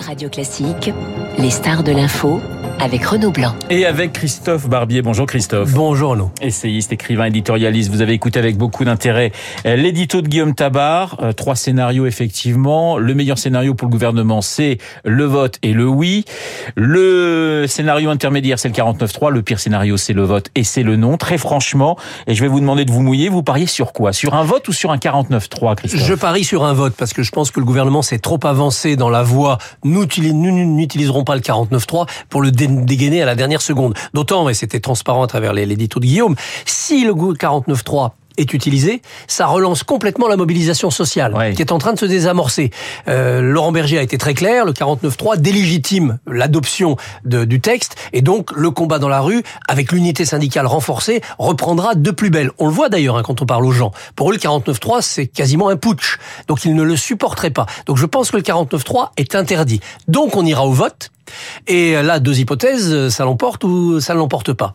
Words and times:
Radio 0.00 0.28
Classique, 0.28 0.92
les 1.38 1.50
stars 1.50 1.82
de 1.82 1.92
l'info 1.92 2.40
avec 2.82 3.04
Renaud 3.04 3.30
Blanc. 3.30 3.54
Et 3.68 3.84
avec 3.84 4.12
Christophe 4.12 4.68
Barbier. 4.68 5.02
Bonjour 5.02 5.26
Christophe. 5.26 5.72
Bonjour 5.72 6.12
Renaud. 6.12 6.30
Essayiste, 6.40 6.92
écrivain, 6.92 7.26
éditorialiste. 7.26 7.90
Vous 7.90 8.00
avez 8.00 8.14
écouté 8.14 8.38
avec 8.38 8.56
beaucoup 8.56 8.84
d'intérêt 8.84 9.32
euh, 9.66 9.76
l'édito 9.76 10.22
de 10.22 10.28
Guillaume 10.28 10.54
Tabar. 10.54 11.18
Euh, 11.20 11.32
trois 11.32 11.56
scénarios 11.56 12.06
effectivement. 12.06 12.96
Le 12.96 13.14
meilleur 13.14 13.38
scénario 13.38 13.74
pour 13.74 13.88
le 13.88 13.92
gouvernement, 13.92 14.40
c'est 14.40 14.78
le 15.04 15.24
vote 15.24 15.56
et 15.62 15.74
le 15.74 15.86
oui. 15.86 16.24
Le 16.74 17.66
scénario 17.68 18.08
intermédiaire, 18.08 18.58
c'est 18.58 18.68
le 18.68 18.74
49-3. 18.74 19.30
Le 19.30 19.42
pire 19.42 19.60
scénario, 19.60 19.96
c'est 19.96 20.14
le 20.14 20.22
vote 20.22 20.48
et 20.54 20.64
c'est 20.64 20.82
le 20.82 20.96
non. 20.96 21.18
Très 21.18 21.38
franchement, 21.38 21.98
et 22.26 22.34
je 22.34 22.40
vais 22.40 22.48
vous 22.48 22.60
demander 22.60 22.86
de 22.86 22.92
vous 22.92 23.02
mouiller, 23.02 23.28
vous 23.28 23.42
pariez 23.42 23.66
sur 23.66 23.92
quoi? 23.92 24.12
Sur 24.12 24.34
un 24.34 24.44
vote 24.44 24.66
ou 24.68 24.72
sur 24.72 24.90
un 24.90 24.96
49-3, 24.96 25.76
Christophe? 25.76 26.00
Je 26.00 26.14
parie 26.14 26.44
sur 26.44 26.64
un 26.64 26.72
vote 26.72 26.94
parce 26.96 27.12
que 27.12 27.22
je 27.22 27.30
pense 27.30 27.50
que 27.50 27.60
le 27.60 27.66
gouvernement 27.66 28.00
s'est 28.00 28.18
trop 28.18 28.40
avancé 28.44 28.96
dans 28.96 29.10
la 29.10 29.22
voie. 29.22 29.58
Nous 29.84 30.06
n'utiliserons 30.06 31.24
pas 31.24 31.34
le 31.34 31.42
49-3 31.42 32.08
pour 32.30 32.40
le 32.40 32.50
dégainer 32.70 33.22
à 33.22 33.26
la 33.26 33.34
dernière 33.34 33.62
seconde. 33.62 33.94
D'autant, 34.14 34.48
et 34.48 34.54
c'était 34.54 34.80
transparent 34.80 35.22
à 35.22 35.26
travers 35.26 35.52
l'édito 35.52 36.00
de 36.00 36.06
Guillaume, 36.06 36.36
si 36.64 37.04
le 37.04 37.12
49.3 37.12 38.10
est 38.40 38.54
utilisé, 38.54 39.02
ça 39.26 39.46
relance 39.46 39.82
complètement 39.82 40.28
la 40.28 40.36
mobilisation 40.36 40.90
sociale 40.90 41.54
qui 41.54 41.62
est 41.62 41.72
en 41.72 41.78
train 41.78 41.92
de 41.92 41.98
se 41.98 42.06
désamorcer. 42.06 42.70
Euh, 43.08 43.40
Laurent 43.40 43.72
Berger 43.72 43.98
a 43.98 44.02
été 44.02 44.18
très 44.18 44.34
clair, 44.34 44.64
le 44.64 44.72
49.3 44.72 45.36
délégitime 45.36 46.18
l'adoption 46.26 46.96
du 47.24 47.60
texte 47.60 47.96
et 48.12 48.22
donc 48.22 48.50
le 48.52 48.70
combat 48.70 48.98
dans 48.98 49.08
la 49.08 49.20
rue 49.20 49.42
avec 49.68 49.92
l'unité 49.92 50.24
syndicale 50.24 50.66
renforcée 50.66 51.20
reprendra 51.38 51.94
de 51.94 52.10
plus 52.10 52.30
belle. 52.30 52.50
On 52.58 52.66
le 52.66 52.72
voit 52.72 52.88
d'ailleurs 52.88 53.16
hein, 53.16 53.22
quand 53.22 53.42
on 53.42 53.46
parle 53.46 53.66
aux 53.66 53.72
gens. 53.72 53.92
Pour 54.16 54.30
eux, 54.30 54.32
le 54.32 54.38
49.3 54.38 55.02
c'est 55.02 55.26
quasiment 55.26 55.68
un 55.68 55.76
putsch, 55.76 56.18
donc 56.48 56.64
ils 56.64 56.74
ne 56.74 56.82
le 56.82 56.96
supporteraient 56.96 57.50
pas. 57.50 57.66
Donc 57.86 57.96
je 57.96 58.06
pense 58.06 58.30
que 58.30 58.36
le 58.36 58.42
49.3 58.42 59.10
est 59.16 59.34
interdit. 59.34 59.80
Donc 60.08 60.36
on 60.36 60.46
ira 60.46 60.66
au 60.66 60.72
vote 60.72 61.10
et 61.66 61.94
là, 62.02 62.20
deux 62.20 62.38
hypothèses, 62.38 63.08
ça 63.08 63.24
l'emporte 63.24 63.64
ou 63.64 64.00
ça 64.00 64.14
ne 64.14 64.18
l'emporte 64.18 64.52
pas. 64.52 64.74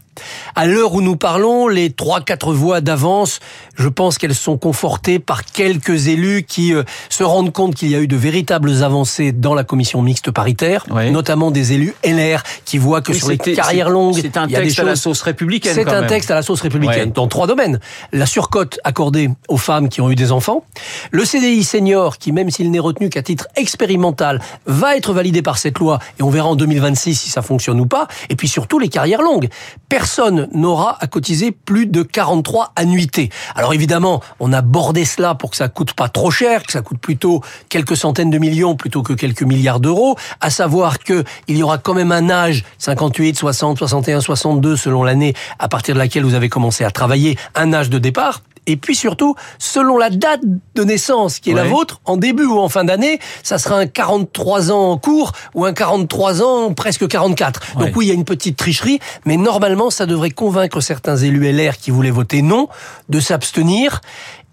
À 0.55 0.65
l'heure 0.65 0.93
où 0.93 1.01
nous 1.01 1.17
parlons, 1.17 1.67
les 1.67 1.91
trois, 1.91 2.21
quatre 2.21 2.53
voix 2.53 2.79
d'avance, 2.79 3.39
je 3.75 3.89
pense 3.89 4.17
qu'elles 4.17 4.35
sont 4.35 4.57
confortées 4.57 5.19
par 5.19 5.43
quelques 5.43 6.07
élus 6.07 6.43
qui 6.47 6.73
euh, 6.73 6.83
se 7.09 7.23
rendent 7.23 7.51
compte 7.51 7.75
qu'il 7.75 7.89
y 7.89 7.95
a 7.95 7.99
eu 7.99 8.07
de 8.07 8.15
véritables 8.15 8.83
avancées 8.83 9.33
dans 9.33 9.53
la 9.53 9.63
commission 9.63 10.01
mixte 10.01 10.31
paritaire, 10.31 10.85
notamment 11.11 11.51
des 11.51 11.73
élus 11.73 11.93
LR 12.05 12.43
qui 12.63 12.77
voient 12.77 13.01
que 13.01 13.13
sur 13.13 13.29
les 13.29 13.37
carrières 13.37 13.89
longues, 13.89 14.17
c'est 14.21 14.37
un 14.37 14.47
texte 14.47 14.79
à 14.79 14.83
la 14.83 14.95
sauce 14.95 15.21
républicaine. 15.21 15.73
C'est 15.75 15.89
un 15.89 16.03
texte 16.03 16.31
à 16.31 16.35
la 16.35 16.41
sauce 16.41 16.61
républicaine 16.61 17.11
dans 17.11 17.27
trois 17.27 17.47
domaines 17.47 17.79
la 18.11 18.25
surcote 18.25 18.79
accordée 18.83 19.29
aux 19.47 19.57
femmes 19.57 19.89
qui 19.89 20.01
ont 20.01 20.09
eu 20.09 20.15
des 20.15 20.31
enfants, 20.31 20.63
le 21.11 21.25
CDI 21.25 21.63
senior 21.63 22.17
qui, 22.17 22.31
même 22.31 22.49
s'il 22.49 22.71
n'est 22.71 22.79
retenu 22.79 23.09
qu'à 23.09 23.21
titre 23.21 23.47
expérimental, 23.55 24.41
va 24.65 24.95
être 24.95 25.13
validé 25.13 25.41
par 25.41 25.57
cette 25.57 25.79
loi 25.79 25.99
et 26.19 26.23
on 26.23 26.29
verra 26.29 26.44
en 26.45 26.55
2026 26.55 27.15
si 27.15 27.29
ça 27.29 27.41
fonctionne 27.41 27.79
ou 27.79 27.85
pas. 27.85 28.07
Et 28.29 28.35
puis 28.35 28.47
surtout 28.47 28.79
les 28.79 28.89
carrières 28.89 29.21
longues. 29.21 29.49
Personne 29.89 30.47
n'aura 30.53 30.97
à 30.99 31.07
cotiser 31.07 31.51
plus 31.51 31.87
de 31.87 32.03
43 32.03 32.73
annuités. 32.75 33.29
Alors 33.55 33.73
évidemment, 33.73 34.21
on 34.39 34.53
a 34.53 34.61
bordé 34.61 35.05
cela 35.05 35.35
pour 35.35 35.51
que 35.51 35.57
ça 35.57 35.67
coûte 35.67 35.93
pas 35.93 36.09
trop 36.09 36.31
cher, 36.31 36.63
que 36.63 36.71
ça 36.71 36.81
coûte 36.81 36.99
plutôt 36.99 37.41
quelques 37.69 37.97
centaines 37.97 38.29
de 38.29 38.37
millions 38.37 38.75
plutôt 38.75 39.03
que 39.03 39.13
quelques 39.13 39.43
milliards 39.43 39.79
d'euros. 39.79 40.15
À 40.41 40.49
savoir 40.49 40.99
que 40.99 41.23
il 41.47 41.57
y 41.57 41.63
aura 41.63 41.77
quand 41.77 41.93
même 41.93 42.11
un 42.11 42.29
âge 42.29 42.63
58, 42.77 43.37
60, 43.37 43.77
61, 43.77 44.21
62 44.21 44.75
selon 44.75 45.03
l'année 45.03 45.33
à 45.59 45.67
partir 45.67 45.95
de 45.95 45.99
laquelle 45.99 46.23
vous 46.23 46.33
avez 46.33 46.49
commencé 46.49 46.83
à 46.83 46.91
travailler, 46.91 47.37
un 47.55 47.73
âge 47.73 47.89
de 47.89 47.99
départ. 47.99 48.41
Et 48.67 48.77
puis 48.77 48.95
surtout, 48.95 49.35
selon 49.59 49.97
la 49.97 50.09
date 50.09 50.41
de 50.43 50.83
naissance 50.83 51.39
qui 51.39 51.51
est 51.51 51.53
la 51.53 51.65
vôtre, 51.65 52.01
en 52.05 52.17
début 52.17 52.45
ou 52.45 52.59
en 52.59 52.69
fin 52.69 52.83
d'année, 52.83 53.19
ça 53.43 53.57
sera 53.57 53.77
un 53.77 53.87
43 53.87 54.71
ans 54.71 54.91
en 54.91 54.97
cours 54.97 55.33
ou 55.53 55.65
un 55.65 55.73
43 55.73 56.41
ans 56.41 56.73
presque 56.73 57.07
44. 57.07 57.77
Donc 57.77 57.95
oui, 57.95 58.05
il 58.05 58.09
y 58.09 58.11
a 58.11 58.15
une 58.15 58.25
petite 58.25 58.57
tricherie, 58.57 58.99
mais 59.25 59.37
normalement, 59.37 59.89
ça 59.89 60.05
devrait 60.05 60.31
convaincre 60.31 60.81
certains 60.81 61.17
élus 61.17 61.51
LR 61.51 61.77
qui 61.77 61.91
voulaient 61.91 62.11
voter 62.11 62.41
non 62.41 62.67
de 63.09 63.19
s'abstenir 63.19 64.01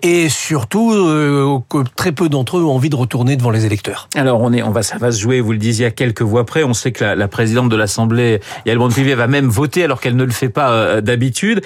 et 0.03 0.29
surtout 0.29 0.93
euh, 0.93 1.59
que 1.69 1.79
très 1.97 2.13
peu 2.13 2.29
d'entre 2.29 2.59
eux 2.59 2.65
ont 2.65 2.75
envie 2.75 2.91
de 2.91 2.97
retourner 2.97 3.37
devant 3.37 3.51
les 3.51 3.67
électeurs. 3.67 4.09
Alors 4.15 4.41
on 4.41 4.53
est, 4.53 4.63
on 4.63 4.71
va, 4.71 4.83
ça 4.83 4.99
va 4.99 5.13
se 5.13 5.21
jouer. 5.21 5.41
Vous 5.41 5.53
le 5.53 5.59
disiez 5.59 5.87
à 5.87 5.91
quelques 5.91 6.23
voix 6.23 6.45
près. 6.45 6.65
On 6.65 6.75
sait 6.75 6.93
que 6.93 7.05
la, 7.05 7.15
la 7.15 7.29
présidente 7.29 7.69
de 7.69 7.77
l'Assemblée, 7.77 8.41
Yael 8.67 8.79
Braun-Pivet, 8.79 9.15
va 9.15 9.27
même 9.27 9.49
voter 9.49 9.85
alors 9.85 10.01
qu'elle 10.01 10.17
ne 10.17 10.25
le 10.25 10.33
fait 10.33 10.49
pas 10.49 10.71
euh, 10.73 11.01
d'habitude. 11.01 11.63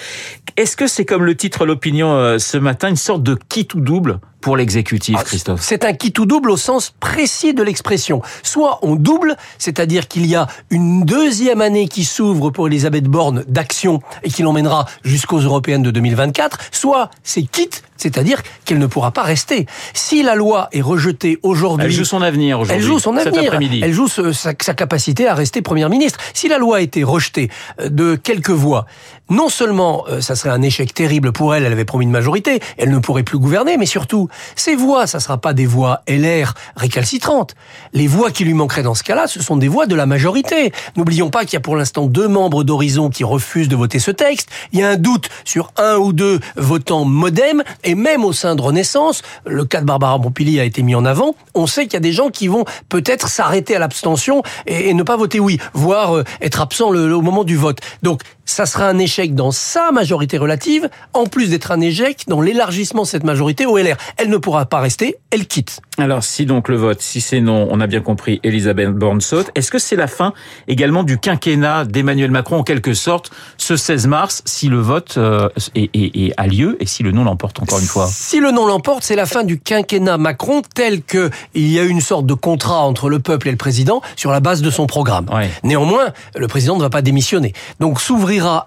Est-ce 0.56 0.76
que 0.76 0.86
c'est 0.86 1.04
comme 1.04 1.24
le 1.24 1.34
titre 1.34 1.66
l'opinion 1.66 2.12
euh, 2.12 2.38
ce 2.38 2.56
matin, 2.56 2.88
une 2.88 2.96
sorte 2.96 3.22
de 3.22 3.36
kit 3.48 3.68
ou 3.74 3.80
double? 3.80 4.20
Pour 4.46 4.56
l'exécutif, 4.56 5.16
ah, 5.18 5.24
Christophe 5.24 5.60
C'est 5.60 5.84
un 5.84 5.92
kit 5.92 6.12
ou 6.20 6.24
double 6.24 6.52
au 6.52 6.56
sens 6.56 6.94
précis 7.00 7.52
de 7.52 7.64
l'expression. 7.64 8.22
Soit 8.44 8.78
on 8.82 8.94
double, 8.94 9.36
c'est-à-dire 9.58 10.06
qu'il 10.06 10.24
y 10.24 10.36
a 10.36 10.46
une 10.70 11.02
deuxième 11.02 11.60
année 11.60 11.88
qui 11.88 12.04
s'ouvre 12.04 12.50
pour 12.50 12.68
Elisabeth 12.68 13.06
Borne 13.06 13.42
d'action 13.48 14.00
et 14.22 14.30
qui 14.30 14.44
l'emmènera 14.44 14.86
jusqu'aux 15.02 15.40
européennes 15.40 15.82
de 15.82 15.90
2024, 15.90 16.60
soit 16.70 17.10
c'est 17.24 17.42
quitte, 17.42 17.82
c'est-à-dire 17.96 18.40
qu'elle 18.64 18.78
ne 18.78 18.86
pourra 18.86 19.10
pas 19.10 19.24
rester. 19.24 19.66
Si 19.94 20.22
la 20.22 20.36
loi 20.36 20.68
est 20.70 20.80
rejetée 20.80 21.40
aujourd'hui... 21.42 21.86
Elle 21.86 21.92
joue 21.92 22.04
son 22.04 22.22
avenir 22.22 22.60
aujourd'hui. 22.60 22.76
Elle 22.76 22.88
joue 22.88 23.00
son 23.00 23.16
avenir. 23.16 23.58
Elle 23.82 23.92
joue 23.92 24.06
sa, 24.06 24.32
sa 24.32 24.74
capacité 24.74 25.26
à 25.26 25.34
rester 25.34 25.60
Première 25.60 25.90
ministre. 25.90 26.20
Si 26.34 26.46
la 26.46 26.58
loi 26.58 26.76
a 26.76 26.80
été 26.80 27.02
rejetée 27.02 27.50
euh, 27.80 27.88
de 27.88 28.14
quelques 28.14 28.50
voix, 28.50 28.86
non 29.28 29.48
seulement 29.48 30.04
euh, 30.08 30.20
ça 30.20 30.36
serait 30.36 30.50
un 30.50 30.62
échec 30.62 30.94
terrible 30.94 31.32
pour 31.32 31.54
elle, 31.54 31.64
elle 31.64 31.72
avait 31.72 31.84
promis 31.84 32.04
une 32.04 32.10
majorité, 32.12 32.60
elle 32.78 32.90
ne 32.90 32.98
pourrait 32.98 33.24
plus 33.24 33.38
gouverner, 33.38 33.76
mais 33.76 33.86
surtout, 33.86 34.28
ces 34.54 34.74
voix, 34.74 35.06
ça 35.06 35.18
ne 35.18 35.22
sera 35.22 35.38
pas 35.38 35.52
des 35.52 35.66
voix 35.66 36.02
LR 36.08 36.54
récalcitrantes. 36.76 37.54
Les 37.92 38.06
voix 38.06 38.30
qui 38.30 38.44
lui 38.44 38.54
manqueraient 38.54 38.82
dans 38.82 38.94
ce 38.94 39.02
cas-là, 39.02 39.26
ce 39.26 39.42
sont 39.42 39.56
des 39.56 39.68
voix 39.68 39.86
de 39.86 39.94
la 39.94 40.06
majorité. 40.06 40.72
N'oublions 40.96 41.30
pas 41.30 41.44
qu'il 41.44 41.54
y 41.54 41.56
a 41.56 41.60
pour 41.60 41.76
l'instant 41.76 42.06
deux 42.06 42.28
membres 42.28 42.64
d'Horizon 42.64 43.10
qui 43.10 43.24
refusent 43.24 43.68
de 43.68 43.76
voter 43.76 43.98
ce 43.98 44.10
texte. 44.10 44.48
Il 44.72 44.80
y 44.80 44.82
a 44.82 44.90
un 44.90 44.96
doute 44.96 45.28
sur 45.44 45.72
un 45.76 45.96
ou 45.96 46.12
deux 46.12 46.40
votants 46.56 47.04
modem, 47.04 47.62
et 47.84 47.94
même 47.94 48.24
au 48.24 48.32
sein 48.32 48.54
de 48.54 48.62
Renaissance, 48.62 49.22
le 49.46 49.64
cas 49.64 49.80
de 49.80 49.86
Barbara 49.86 50.20
Pompili 50.20 50.60
a 50.60 50.64
été 50.64 50.82
mis 50.82 50.94
en 50.94 51.04
avant, 51.04 51.34
on 51.54 51.66
sait 51.66 51.84
qu'il 51.84 51.94
y 51.94 51.96
a 51.96 52.00
des 52.00 52.12
gens 52.12 52.30
qui 52.30 52.48
vont 52.48 52.64
peut-être 52.88 53.28
s'arrêter 53.28 53.76
à 53.76 53.78
l'abstention 53.78 54.42
et, 54.66 54.94
ne 54.94 55.02
pas 55.02 55.16
voter 55.16 55.40
oui, 55.40 55.58
voire 55.74 56.16
euh, 56.16 56.24
être 56.40 56.60
absent 56.60 56.88
au 56.88 57.22
moment 57.22 57.44
du 57.44 57.56
vote. 57.56 57.78
Donc, 58.02 58.22
ça 58.44 58.64
sera 58.64 58.88
un 58.88 58.98
échec 58.98 59.34
dans 59.34 59.50
sa 59.50 59.90
majorité 59.90 60.38
relative, 60.38 60.88
en 61.12 61.26
plus 61.26 61.50
d'être 61.50 61.72
un 61.72 61.80
échec 61.80 62.22
dans 62.28 62.40
l'élargissement 62.40 63.02
de 63.02 63.06
cette 63.06 63.24
majorité 63.24 63.66
au 63.66 63.76
LR. 63.76 63.96
Elle 64.26 64.32
ne 64.32 64.38
pourra 64.38 64.66
pas 64.66 64.80
rester, 64.80 65.18
elle 65.30 65.46
quitte. 65.46 65.80
Alors, 65.98 66.24
si 66.24 66.46
donc 66.46 66.68
le 66.68 66.74
vote, 66.74 67.00
si 67.00 67.20
c'est 67.20 67.40
non, 67.40 67.68
on 67.70 67.80
a 67.80 67.86
bien 67.86 68.00
compris, 68.00 68.40
Elisabeth 68.42 68.90
Borne 68.90 69.20
saute. 69.20 69.52
Est-ce 69.54 69.70
que 69.70 69.78
c'est 69.78 69.94
la 69.94 70.08
fin 70.08 70.32
également 70.66 71.04
du 71.04 71.16
quinquennat 71.16 71.84
d'Emmanuel 71.84 72.32
Macron, 72.32 72.56
en 72.56 72.62
quelque 72.64 72.92
sorte, 72.92 73.30
ce 73.56 73.76
16 73.76 74.08
mars, 74.08 74.42
si 74.44 74.66
le 74.66 74.80
vote 74.80 75.14
euh, 75.16 75.48
est, 75.76 76.32
a 76.36 76.46
lieu 76.48 76.76
et 76.80 76.86
si 76.86 77.04
le 77.04 77.12
non 77.12 77.22
l'emporte 77.22 77.62
encore 77.62 77.78
une 77.78 77.86
fois? 77.86 78.08
Si 78.10 78.40
le 78.40 78.50
non 78.50 78.66
l'emporte, 78.66 79.04
c'est 79.04 79.14
la 79.14 79.26
fin 79.26 79.44
du 79.44 79.60
quinquennat 79.60 80.18
Macron 80.18 80.62
tel 80.74 81.02
que 81.02 81.30
il 81.54 81.68
y 81.70 81.78
a 81.78 81.84
une 81.84 82.00
sorte 82.00 82.26
de 82.26 82.34
contrat 82.34 82.80
entre 82.80 83.08
le 83.08 83.20
peuple 83.20 83.46
et 83.46 83.52
le 83.52 83.56
président 83.56 84.02
sur 84.16 84.32
la 84.32 84.40
base 84.40 84.60
de 84.60 84.72
son 84.72 84.88
programme. 84.88 85.26
Néanmoins, 85.62 86.06
le 86.34 86.48
président 86.48 86.74
ne 86.74 86.82
va 86.82 86.90
pas 86.90 87.00
démissionner. 87.00 87.52
Donc 87.78 88.00
s'ouvrir 88.00 88.66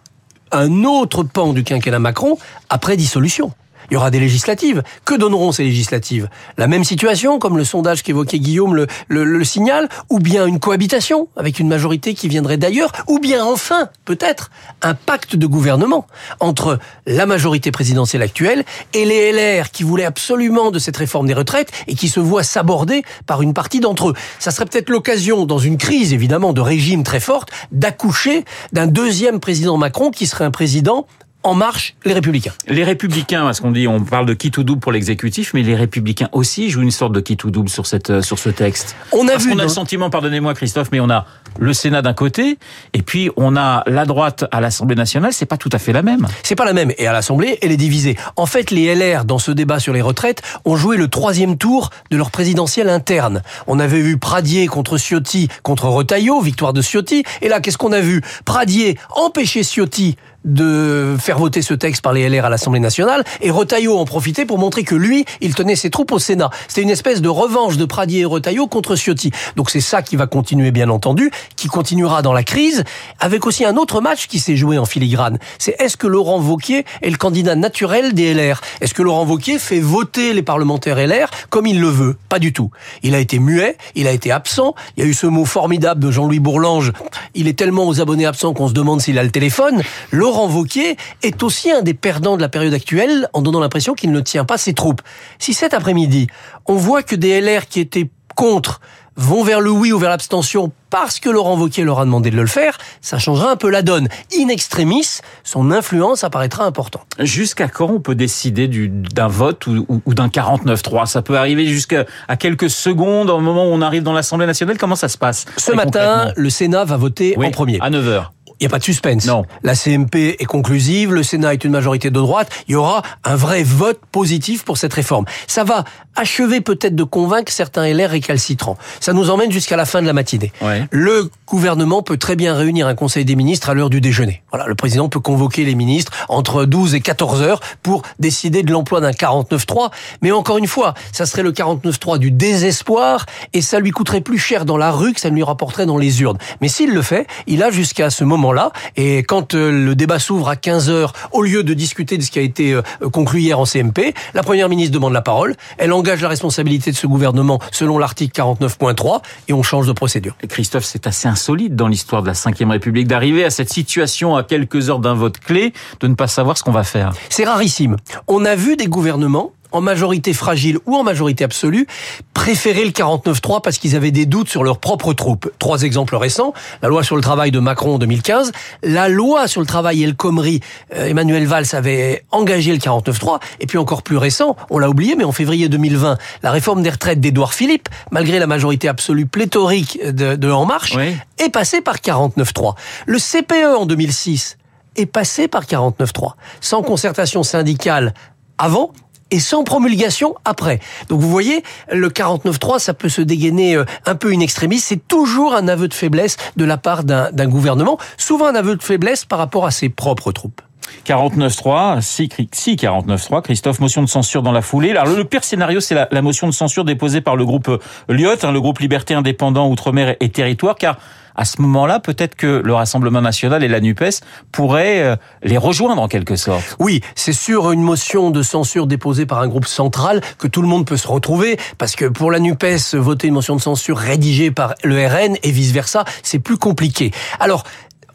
un 0.53 0.85
autre 0.85 1.23
pan 1.23 1.51
du 1.51 1.65
quinquennat 1.65 1.99
Macron 1.99 2.37
après 2.69 2.95
dissolution 2.95 3.51
il 3.89 3.95
y 3.95 3.97
aura 3.97 4.11
des 4.11 4.19
législatives. 4.19 4.83
Que 5.05 5.15
donneront 5.15 5.51
ces 5.51 5.63
législatives? 5.63 6.29
La 6.57 6.67
même 6.67 6.83
situation, 6.83 7.39
comme 7.39 7.57
le 7.57 7.63
sondage 7.63 8.03
qu'évoquait 8.03 8.39
Guillaume 8.39 8.75
le, 8.75 8.87
le, 9.07 9.23
le, 9.23 9.43
signal, 9.43 9.89
ou 10.09 10.19
bien 10.19 10.45
une 10.45 10.59
cohabitation 10.59 11.27
avec 11.35 11.59
une 11.59 11.67
majorité 11.67 12.13
qui 12.13 12.27
viendrait 12.27 12.57
d'ailleurs, 12.57 12.91
ou 13.07 13.19
bien 13.19 13.43
enfin, 13.43 13.89
peut-être, 14.05 14.51
un 14.81 14.93
pacte 14.93 15.35
de 15.35 15.47
gouvernement 15.47 16.07
entre 16.39 16.79
la 17.05 17.25
majorité 17.25 17.71
présidentielle 17.71 18.21
actuelle 18.21 18.63
et 18.93 19.05
les 19.05 19.31
LR 19.31 19.71
qui 19.71 19.83
voulaient 19.83 20.05
absolument 20.05 20.71
de 20.71 20.79
cette 20.79 20.97
réforme 20.97 21.27
des 21.27 21.33
retraites 21.33 21.71
et 21.87 21.95
qui 21.95 22.09
se 22.09 22.19
voient 22.19 22.43
s'aborder 22.43 23.03
par 23.25 23.41
une 23.41 23.53
partie 23.53 23.79
d'entre 23.79 24.09
eux. 24.09 24.13
Ça 24.39 24.51
serait 24.51 24.65
peut-être 24.65 24.89
l'occasion, 24.89 25.45
dans 25.45 25.59
une 25.59 25.77
crise 25.77 26.13
évidemment 26.13 26.53
de 26.53 26.61
régime 26.61 27.03
très 27.03 27.19
forte, 27.19 27.49
d'accoucher 27.71 28.45
d'un 28.73 28.87
deuxième 28.87 29.39
président 29.39 29.77
Macron 29.77 30.11
qui 30.11 30.27
serait 30.27 30.45
un 30.45 30.51
président 30.51 31.07
en 31.43 31.53
marche 31.53 31.95
les 32.05 32.13
républicains. 32.13 32.53
Les 32.67 32.83
républicains, 32.83 33.43
parce 33.43 33.59
qu'on 33.59 33.71
dit, 33.71 33.87
on 33.87 34.03
parle 34.03 34.25
de 34.25 34.33
qui 34.33 34.51
tout 34.51 34.63
double 34.63 34.81
pour 34.81 34.91
l'exécutif, 34.91 35.53
mais 35.53 35.63
les 35.63 35.75
républicains 35.75 36.29
aussi 36.31 36.69
jouent 36.69 36.81
une 36.81 36.91
sorte 36.91 37.13
de 37.13 37.19
qui 37.21 37.37
tout 37.37 37.51
double 37.51 37.69
sur 37.69 37.85
cette 37.85 38.21
sur 38.21 38.39
ce 38.39 38.49
texte. 38.49 38.95
On 39.11 39.27
a 39.27 39.37
vu. 39.37 39.51
On 39.53 39.59
a 39.59 39.63
le 39.63 39.69
sentiment, 39.69 40.09
pardonnez-moi 40.09 40.53
Christophe, 40.53 40.89
mais 40.91 40.99
on 40.99 41.09
a 41.09 41.25
le 41.57 41.73
Sénat 41.73 42.01
d'un 42.01 42.13
côté, 42.13 42.57
et 42.93 43.01
puis 43.01 43.29
on 43.37 43.55
a 43.55 43.83
la 43.87 44.05
droite 44.05 44.45
à 44.51 44.61
l'Assemblée 44.61 44.95
nationale, 44.95 45.33
c'est 45.33 45.45
pas 45.45 45.57
tout 45.57 45.69
à 45.71 45.79
fait 45.79 45.93
la 45.93 46.01
même. 46.01 46.27
C'est 46.43 46.55
pas 46.55 46.65
la 46.65 46.73
même. 46.73 46.91
Et 46.97 47.07
à 47.07 47.13
l'Assemblée, 47.13 47.57
elle 47.61 47.71
est 47.71 47.77
divisée. 47.77 48.17
En 48.35 48.45
fait, 48.45 48.71
les 48.71 48.93
LR, 48.93 49.25
dans 49.25 49.39
ce 49.39 49.51
débat 49.51 49.79
sur 49.79 49.93
les 49.93 50.01
retraites, 50.01 50.41
ont 50.65 50.75
joué 50.75 50.97
le 50.97 51.07
troisième 51.07 51.57
tour 51.57 51.89
de 52.11 52.17
leur 52.17 52.31
présidentielle 52.31 52.89
interne. 52.89 53.41
On 53.67 53.79
avait 53.79 54.01
vu 54.01 54.17
Pradier 54.17 54.67
contre 54.67 54.97
Ciotti 54.97 55.47
contre 55.63 55.87
Retailleau, 55.87 56.41
victoire 56.41 56.73
de 56.73 56.81
Ciotti. 56.81 57.23
Et 57.41 57.49
là, 57.49 57.59
qu'est-ce 57.59 57.77
qu'on 57.77 57.91
a 57.91 58.01
vu? 58.01 58.21
Pradier 58.45 58.97
empêcher 59.15 59.63
Ciotti 59.63 60.17
de 60.45 61.17
faire 61.19 61.37
voter 61.37 61.61
ce 61.61 61.73
texte 61.73 62.01
par 62.01 62.13
les 62.13 62.27
LR 62.29 62.45
à 62.45 62.49
l'Assemblée 62.49 62.79
nationale 62.79 63.23
et 63.41 63.51
Retailleau 63.51 63.97
en 63.97 64.05
profitait 64.05 64.45
pour 64.45 64.57
montrer 64.57 64.83
que 64.83 64.95
lui, 64.95 65.25
il 65.41 65.53
tenait 65.53 65.75
ses 65.75 65.89
troupes 65.89 66.11
au 66.11 66.19
Sénat. 66.19 66.49
C'était 66.67 66.81
une 66.81 66.89
espèce 66.89 67.21
de 67.21 67.29
revanche 67.29 67.77
de 67.77 67.85
Pradier 67.85 68.21
et 68.21 68.25
Retailleau 68.25 68.67
contre 68.67 68.95
Ciotti. 68.95 69.31
Donc 69.55 69.69
c'est 69.69 69.81
ça 69.81 70.01
qui 70.01 70.15
va 70.15 70.27
continuer 70.27 70.71
bien 70.71 70.89
entendu, 70.89 71.29
qui 71.55 71.67
continuera 71.67 72.21
dans 72.21 72.33
la 72.33 72.43
crise, 72.43 72.83
avec 73.19 73.45
aussi 73.45 73.65
un 73.65 73.75
autre 73.77 74.01
match 74.01 74.27
qui 74.27 74.39
s'est 74.39 74.55
joué 74.55 74.77
en 74.77 74.85
filigrane. 74.85 75.39
C'est 75.57 75.75
est-ce 75.79 75.97
que 75.97 76.07
Laurent 76.07 76.39
Vauquier 76.39 76.85
est 77.01 77.09
le 77.09 77.17
candidat 77.17 77.55
naturel 77.55 78.13
des 78.13 78.33
LR 78.33 78.61
Est-ce 78.81 78.93
que 78.93 79.01
Laurent 79.01 79.25
Vauquier 79.25 79.59
fait 79.59 79.79
voter 79.79 80.33
les 80.33 80.43
parlementaires 80.43 80.97
LR 80.97 81.29
comme 81.49 81.67
il 81.67 81.79
le 81.79 81.87
veut? 81.87 82.17
Pas 82.29 82.39
du 82.39 82.53
tout. 82.53 82.71
Il 83.03 83.15
a 83.15 83.19
été 83.19 83.39
muet, 83.39 83.77
il 83.95 84.07
a 84.07 84.11
été 84.11 84.31
absent, 84.31 84.75
il 84.97 85.03
y 85.03 85.07
a 85.07 85.09
eu 85.09 85.13
ce 85.13 85.27
mot 85.27 85.45
formidable 85.45 86.01
de 86.01 86.11
Jean-Louis 86.11 86.39
Bourlange, 86.39 86.93
il 87.35 87.47
est 87.47 87.57
tellement 87.57 87.87
aux 87.87 88.01
abonnés 88.01 88.25
absents 88.25 88.53
qu'on 88.53 88.67
se 88.67 88.73
demande 88.73 89.01
s'il 89.01 89.17
a 89.17 89.23
le 89.23 89.31
téléphone. 89.31 89.81
Laurent 90.11 90.47
Wauquiez 90.47 90.97
est 91.23 91.43
aussi 91.43 91.71
un 91.71 91.81
des 91.81 91.93
perdants 91.93 92.37
de 92.37 92.41
la 92.41 92.49
période 92.49 92.73
actuelle 92.73 93.27
en 93.33 93.41
donnant 93.41 93.59
l'impression 93.59 93.93
qu'il 93.93 94.11
ne 94.11 94.21
tient 94.21 94.45
pas 94.45 94.57
ses 94.57 94.73
troupes. 94.73 95.01
Si 95.37 95.53
cet 95.53 95.73
après-midi, 95.73 96.27
on 96.65 96.75
voit 96.75 97.03
que 97.03 97.15
des 97.15 97.41
LR 97.41 97.67
qui 97.67 97.79
étaient 97.79 98.09
contre 98.35 98.79
vont 99.19 99.43
vers 99.43 99.61
le 99.61 99.69
oui 99.69 99.91
ou 99.91 99.99
vers 99.99 100.09
l'abstention 100.09 100.71
parce 100.89 101.19
que 101.19 101.29
Laurent 101.29 101.57
Wauquiez 101.57 101.83
leur 101.83 101.99
a 101.99 102.05
demandé 102.05 102.31
de 102.31 102.35
le 102.35 102.47
faire, 102.47 102.77
ça 103.01 103.19
changera 103.19 103.51
un 103.51 103.55
peu 103.55 103.69
la 103.69 103.81
donne. 103.81 104.07
In 104.35 104.47
extremis, 104.47 105.19
son 105.43 105.71
influence 105.71 106.23
apparaîtra 106.23 106.65
importante. 106.65 107.05
Jusqu'à 107.19 107.67
quand 107.67 107.89
on 107.89 107.99
peut 107.99 108.15
décider 108.15 108.67
d'un 108.67 109.27
vote 109.27 109.67
ou, 109.67 110.13
d'un 110.13 110.27
49-3 110.27 111.05
Ça 111.05 111.21
peut 111.21 111.37
arriver 111.37 111.67
jusqu'à 111.67 112.05
quelques 112.39 112.69
secondes 112.69 113.29
au 113.29 113.39
moment 113.39 113.65
où 113.65 113.71
on 113.71 113.81
arrive 113.81 114.03
dans 114.03 114.13
l'Assemblée 114.13 114.47
nationale. 114.47 114.77
Comment 114.77 114.95
ça 114.95 115.09
se 115.09 115.17
passe 115.17 115.45
Ce 115.57 115.71
matin, 115.71 116.31
le 116.35 116.49
Sénat 116.49 116.85
va 116.85 116.97
voter 116.97 117.35
en 117.37 117.51
premier. 117.51 117.77
À 117.81 117.89
9h. 117.89 118.29
Il 118.59 118.63
n'y 118.63 118.67
a 118.67 118.69
pas 118.69 118.79
de 118.79 118.83
suspense. 118.83 119.25
Non. 119.25 119.45
La 119.63 119.73
CMP 119.75 120.35
est 120.39 120.45
conclusive, 120.45 121.13
le 121.13 121.23
Sénat 121.23 121.53
est 121.53 121.63
une 121.63 121.71
majorité 121.71 122.09
de 122.09 122.19
droite, 122.19 122.49
il 122.67 122.73
y 122.73 122.75
aura 122.75 123.03
un 123.23 123.35
vrai 123.35 123.63
vote 123.63 123.99
positif 124.11 124.63
pour 124.65 124.77
cette 124.77 124.93
réforme. 124.93 125.25
Ça 125.47 125.63
va 125.63 125.85
achever 126.15 126.59
peut-être 126.59 126.95
de 126.95 127.03
convaincre 127.03 127.51
certains 127.51 127.87
LR 127.87 128.09
récalcitrants. 128.09 128.77
Ça 128.99 129.13
nous 129.13 129.29
emmène 129.29 129.51
jusqu'à 129.51 129.77
la 129.77 129.85
fin 129.85 130.01
de 130.01 130.07
la 130.07 130.13
matinée. 130.13 130.51
Le 130.91 131.29
gouvernement 131.47 132.01
peut 132.01 132.17
très 132.17 132.35
bien 132.35 132.53
réunir 132.53 132.87
un 132.87 132.95
conseil 132.95 133.23
des 133.23 133.35
ministres 133.35 133.69
à 133.69 133.73
l'heure 133.73 133.89
du 133.89 134.01
déjeuner. 134.01 134.43
Voilà, 134.51 134.67
le 134.67 134.75
président 134.75 135.07
peut 135.07 135.19
convoquer 135.19 135.63
les 135.63 135.75
ministres 135.75 136.11
entre 136.27 136.65
12 136.65 136.95
et 136.95 137.01
14 137.01 137.41
heures 137.41 137.61
pour 137.81 138.01
décider 138.19 138.63
de 138.63 138.71
l'emploi 138.71 138.99
d'un 138.99 139.11
49-3. 139.11 139.91
Mais 140.21 140.31
encore 140.31 140.57
une 140.57 140.67
fois, 140.67 140.93
ça 141.11 141.25
serait 141.25 141.43
le 141.43 141.51
49-3 141.51 142.17
du 142.17 142.31
désespoir 142.31 143.25
et 143.53 143.61
ça 143.61 143.79
lui 143.79 143.91
coûterait 143.91 144.21
plus 144.21 144.37
cher 144.37 144.65
dans 144.65 144.77
la 144.77 144.91
rue 144.91 145.13
que 145.13 145.21
ça 145.21 145.29
lui 145.29 145.43
rapporterait 145.43 145.85
dans 145.85 145.97
les 145.97 146.21
urnes. 146.21 146.37
Mais 146.61 146.67
s'il 146.67 146.93
le 146.93 147.01
fait, 147.01 147.25
il 147.47 147.63
a 147.63 147.71
jusqu'à 147.71 148.09
ce 148.09 148.23
moment 148.23 148.48
là 148.53 148.71
Et 148.95 149.19
quand 149.23 149.53
euh, 149.53 149.71
le 149.71 149.95
débat 149.95 150.19
s'ouvre 150.19 150.49
à 150.49 150.55
15 150.55 150.89
heures, 150.89 151.13
au 151.31 151.41
lieu 151.41 151.63
de 151.63 151.73
discuter 151.73 152.17
de 152.17 152.23
ce 152.23 152.31
qui 152.31 152.39
a 152.39 152.41
été 152.41 152.73
euh, 152.73 152.81
conclu 153.11 153.41
hier 153.41 153.59
en 153.59 153.65
CMP, 153.65 154.13
la 154.33 154.43
première 154.43 154.69
ministre 154.69 154.93
demande 154.93 155.13
la 155.13 155.21
parole. 155.21 155.55
Elle 155.77 155.93
engage 155.93 156.21
la 156.21 156.29
responsabilité 156.29 156.91
de 156.91 156.95
ce 156.95 157.07
gouvernement 157.07 157.59
selon 157.71 157.97
l'article 157.97 158.39
49.3 158.41 159.21
et 159.47 159.53
on 159.53 159.63
change 159.63 159.87
de 159.87 159.93
procédure. 159.93 160.35
Christophe, 160.47 160.85
c'est 160.85 161.07
assez 161.07 161.27
insolite 161.27 161.75
dans 161.75 161.87
l'histoire 161.87 162.21
de 162.21 162.27
la 162.27 162.33
Ve 162.33 162.69
République 162.69 163.07
d'arriver 163.07 163.43
à 163.43 163.49
cette 163.49 163.69
situation 163.69 164.35
à 164.35 164.43
quelques 164.43 164.89
heures 164.89 164.99
d'un 164.99 165.13
vote 165.13 165.39
clé, 165.39 165.73
de 165.99 166.07
ne 166.07 166.15
pas 166.15 166.27
savoir 166.27 166.57
ce 166.57 166.63
qu'on 166.63 166.71
va 166.71 166.83
faire. 166.83 167.11
C'est 167.29 167.45
rarissime. 167.45 167.97
On 168.27 168.45
a 168.45 168.55
vu 168.55 168.75
des 168.75 168.87
gouvernements 168.87 169.51
en 169.71 169.81
majorité 169.81 170.33
fragile 170.33 170.77
ou 170.85 170.95
en 170.95 171.03
majorité 171.03 171.43
absolue, 171.43 171.87
préféraient 172.33 172.85
le 172.85 172.91
49-3 172.91 173.61
parce 173.61 173.77
qu'ils 173.77 173.95
avaient 173.95 174.11
des 174.11 174.25
doutes 174.25 174.49
sur 174.49 174.63
leurs 174.63 174.79
propres 174.79 175.13
troupes. 175.13 175.49
Trois 175.59 175.83
exemples 175.83 176.15
récents. 176.15 176.53
La 176.81 176.89
loi 176.89 177.03
sur 177.03 177.15
le 177.15 177.21
travail 177.21 177.51
de 177.51 177.59
Macron 177.59 177.95
en 177.95 177.99
2015. 177.99 178.51
La 178.83 179.09
loi 179.09 179.47
sur 179.47 179.61
le 179.61 179.67
travail 179.67 180.03
El 180.03 180.15
Khomri, 180.15 180.61
euh, 180.95 181.07
Emmanuel 181.07 181.45
Valls 181.45 181.67
avait 181.73 182.23
engagé 182.31 182.71
le 182.71 182.79
49-3. 182.79 183.39
Et 183.59 183.67
puis 183.67 183.77
encore 183.77 184.03
plus 184.03 184.17
récent, 184.17 184.55
on 184.69 184.79
l'a 184.79 184.89
oublié, 184.89 185.15
mais 185.15 185.23
en 185.23 185.31
février 185.31 185.69
2020, 185.69 186.17
la 186.43 186.51
réforme 186.51 186.81
des 186.81 186.89
retraites 186.89 187.19
d'Édouard 187.19 187.53
Philippe, 187.53 187.89
malgré 188.11 188.39
la 188.39 188.47
majorité 188.47 188.87
absolue 188.87 189.25
pléthorique 189.25 189.99
de, 190.03 190.35
de 190.35 190.51
En 190.51 190.65
Marche, 190.65 190.95
est 191.37 191.49
passée 191.49 191.81
par 191.81 191.97
49-3. 191.97 192.75
Le 193.05 193.17
CPE 193.17 193.77
en 193.77 193.85
2006 193.85 194.57
est 194.95 195.05
passé 195.05 195.47
par 195.47 195.63
49-3. 195.63 196.33
Sans 196.61 196.81
concertation 196.81 197.43
syndicale 197.43 198.13
avant 198.57 198.91
et 199.31 199.39
sans 199.39 199.63
promulgation 199.63 200.35
après. 200.45 200.79
Donc 201.09 201.19
vous 201.21 201.29
voyez, 201.29 201.63
le 201.91 202.09
49.3, 202.09 202.79
ça 202.79 202.93
peut 202.93 203.09
se 203.09 203.21
dégainer 203.21 203.75
euh, 203.75 203.85
un 204.05 204.15
peu 204.15 204.31
in 204.31 204.39
extremis. 204.39 204.79
C'est 204.79 205.07
toujours 205.07 205.53
un 205.55 205.67
aveu 205.67 205.87
de 205.87 205.93
faiblesse 205.93 206.37
de 206.57 206.65
la 206.65 206.77
part 206.77 207.03
d'un 207.03 207.47
gouvernement, 207.47 207.97
souvent 208.17 208.47
un 208.47 208.55
aveu 208.55 208.75
de 208.75 208.83
faiblesse 208.83 209.25
par 209.25 209.39
rapport 209.39 209.65
à 209.65 209.71
ses 209.71 209.89
propres 209.89 210.31
troupes. 210.31 210.61
49.3, 211.05 212.01
si, 212.01 212.29
si 212.51 212.75
49.3, 212.75 213.41
Christophe, 213.43 213.79
motion 213.79 214.01
de 214.01 214.07
censure 214.07 214.41
dans 214.41 214.51
la 214.51 214.61
foulée. 214.61 214.91
Alors 214.91 215.15
le 215.15 215.23
pire 215.23 215.43
scénario, 215.43 215.79
c'est 215.79 215.95
la, 215.95 216.21
motion 216.21 216.47
de 216.47 216.51
censure 216.51 216.83
déposée 216.83 217.21
par 217.21 217.35
le 217.35 217.45
groupe 217.45 217.69
Lyot, 218.09 218.43
hein, 218.43 218.51
le 218.51 218.61
groupe 218.61 218.79
Liberté 218.79 219.13
Indépendant 219.13 219.69
Outre-mer 219.69 220.15
et 220.19 220.29
Territoire, 220.29 220.75
car 220.75 220.97
à 221.39 221.45
ce 221.45 221.61
moment-là, 221.61 222.01
peut-être 222.01 222.35
que 222.35 222.61
le 222.65 222.73
Rassemblement 222.73 223.21
national 223.21 223.63
et 223.63 223.69
la 223.69 223.79
NUPES 223.79 224.19
pourraient 224.51 225.01
euh, 225.03 225.15
les 225.41 225.57
rejoindre 225.57 226.01
en 226.01 226.09
quelque 226.09 226.35
sorte. 226.35 226.75
Oui, 226.79 226.99
c'est 227.15 227.31
sur 227.31 227.71
une 227.71 227.81
motion 227.81 228.29
de 228.29 228.43
censure 228.43 228.87
déposée 228.87 229.25
par 229.25 229.39
un 229.39 229.47
groupe 229.47 229.65
central 229.65 230.19
que 230.37 230.47
tout 230.47 230.61
le 230.61 230.67
monde 230.67 230.85
peut 230.85 230.97
se 230.97 231.07
retrouver, 231.07 231.57
parce 231.77 231.95
que 231.95 232.03
pour 232.03 232.29
la 232.29 232.39
NUPES, 232.39 232.95
voter 232.95 233.27
une 233.27 233.35
motion 233.35 233.55
de 233.55 233.61
censure 233.61 233.97
rédigée 233.97 234.51
par 234.51 234.75
le 234.83 235.07
RN 235.07 235.37
et 235.41 235.51
vice-versa, 235.51 236.03
c'est 236.23 236.39
plus 236.39 236.57
compliqué. 236.57 237.11
Alors, 237.39 237.63